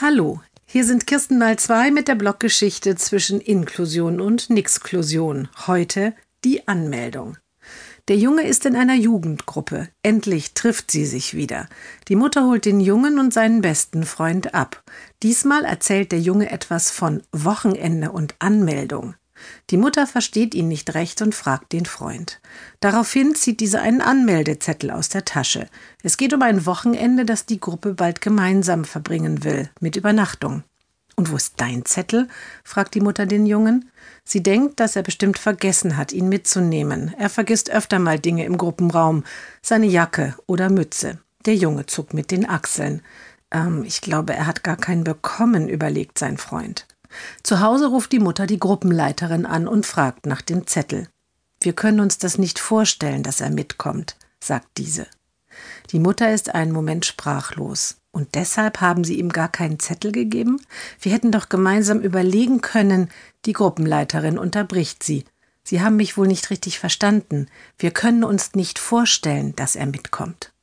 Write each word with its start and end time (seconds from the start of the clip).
Hallo, 0.00 0.40
hier 0.66 0.84
sind 0.84 1.06
Kirsten 1.06 1.38
mal 1.38 1.56
zwei 1.56 1.92
mit 1.92 2.08
der 2.08 2.16
Bloggeschichte 2.16 2.96
zwischen 2.96 3.40
Inklusion 3.40 4.20
und 4.20 4.50
Nixklusion. 4.50 5.48
Heute 5.68 6.14
die 6.42 6.66
Anmeldung. 6.66 7.36
Der 8.08 8.16
Junge 8.16 8.42
ist 8.42 8.66
in 8.66 8.74
einer 8.74 8.96
Jugendgruppe. 8.96 9.88
Endlich 10.02 10.52
trifft 10.52 10.90
sie 10.90 11.06
sich 11.06 11.34
wieder. 11.34 11.68
Die 12.08 12.16
Mutter 12.16 12.44
holt 12.44 12.64
den 12.64 12.80
Jungen 12.80 13.20
und 13.20 13.32
seinen 13.32 13.60
besten 13.60 14.02
Freund 14.02 14.52
ab. 14.52 14.82
Diesmal 15.22 15.64
erzählt 15.64 16.10
der 16.10 16.20
Junge 16.20 16.50
etwas 16.50 16.90
von 16.90 17.22
Wochenende 17.30 18.10
und 18.10 18.34
Anmeldung. 18.40 19.14
Die 19.70 19.76
Mutter 19.76 20.06
versteht 20.06 20.54
ihn 20.54 20.68
nicht 20.68 20.94
recht 20.94 21.22
und 21.22 21.34
fragt 21.34 21.72
den 21.72 21.86
Freund. 21.86 22.40
Daraufhin 22.80 23.34
zieht 23.34 23.60
dieser 23.60 23.82
einen 23.82 24.00
Anmeldezettel 24.00 24.90
aus 24.90 25.08
der 25.08 25.24
Tasche. 25.24 25.68
Es 26.02 26.16
geht 26.16 26.32
um 26.32 26.42
ein 26.42 26.66
Wochenende, 26.66 27.24
das 27.24 27.46
die 27.46 27.60
Gruppe 27.60 27.94
bald 27.94 28.20
gemeinsam 28.20 28.84
verbringen 28.84 29.44
will, 29.44 29.70
mit 29.80 29.96
Übernachtung. 29.96 30.64
Und 31.16 31.30
wo 31.30 31.36
ist 31.36 31.54
dein 31.58 31.84
Zettel? 31.84 32.28
fragt 32.64 32.94
die 32.94 33.00
Mutter 33.00 33.26
den 33.26 33.46
Jungen. 33.46 33.90
Sie 34.24 34.42
denkt, 34.42 34.80
dass 34.80 34.96
er 34.96 35.02
bestimmt 35.02 35.38
vergessen 35.38 35.96
hat, 35.96 36.12
ihn 36.12 36.28
mitzunehmen. 36.28 37.14
Er 37.18 37.30
vergisst 37.30 37.70
öfter 37.70 37.98
mal 37.98 38.18
Dinge 38.18 38.44
im 38.44 38.58
Gruppenraum, 38.58 39.24
seine 39.62 39.86
Jacke 39.86 40.34
oder 40.46 40.70
Mütze. 40.70 41.18
Der 41.46 41.54
Junge 41.54 41.86
zuckt 41.86 42.14
mit 42.14 42.30
den 42.30 42.48
Achseln. 42.48 43.02
Ähm, 43.50 43.84
ich 43.84 44.00
glaube, 44.00 44.34
er 44.34 44.46
hat 44.46 44.64
gar 44.64 44.76
keinen 44.76 45.04
bekommen, 45.04 45.68
überlegt 45.68 46.18
sein 46.18 46.38
Freund. 46.38 46.86
Zu 47.42 47.60
Hause 47.60 47.86
ruft 47.86 48.12
die 48.12 48.18
Mutter 48.18 48.46
die 48.46 48.58
Gruppenleiterin 48.58 49.46
an 49.46 49.68
und 49.68 49.86
fragt 49.86 50.26
nach 50.26 50.42
dem 50.42 50.66
Zettel. 50.66 51.08
Wir 51.60 51.72
können 51.72 52.00
uns 52.00 52.18
das 52.18 52.38
nicht 52.38 52.58
vorstellen, 52.58 53.22
dass 53.22 53.40
er 53.40 53.50
mitkommt, 53.50 54.16
sagt 54.40 54.68
diese. 54.76 55.06
Die 55.90 55.98
Mutter 55.98 56.32
ist 56.32 56.54
einen 56.54 56.72
Moment 56.72 57.06
sprachlos. 57.06 57.96
Und 58.10 58.36
deshalb 58.36 58.80
haben 58.80 59.02
Sie 59.02 59.18
ihm 59.18 59.30
gar 59.30 59.48
keinen 59.48 59.80
Zettel 59.80 60.12
gegeben? 60.12 60.60
Wir 61.00 61.12
hätten 61.12 61.32
doch 61.32 61.48
gemeinsam 61.48 62.00
überlegen 62.00 62.60
können. 62.60 63.08
Die 63.44 63.52
Gruppenleiterin 63.52 64.38
unterbricht 64.38 65.02
sie. 65.02 65.24
Sie 65.64 65.82
haben 65.82 65.96
mich 65.96 66.16
wohl 66.16 66.28
nicht 66.28 66.50
richtig 66.50 66.78
verstanden. 66.78 67.48
Wir 67.76 67.90
können 67.90 68.22
uns 68.22 68.54
nicht 68.54 68.78
vorstellen, 68.78 69.56
dass 69.56 69.74
er 69.74 69.86
mitkommt. 69.86 70.53